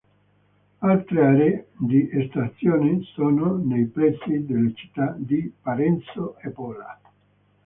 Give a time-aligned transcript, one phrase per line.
[0.81, 6.99] Altre aree di estrazione sono nei pressi delle città di Parenzo e Pola.